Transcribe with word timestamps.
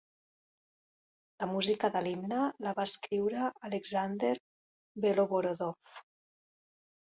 La 1.43 1.47
música 1.51 1.91
de 1.97 2.01
l'himne 2.07 2.47
la 2.69 2.73
va 2.81 2.87
escriure 2.91 3.51
Alexander 3.71 4.33
Beloborodov. 5.07 6.03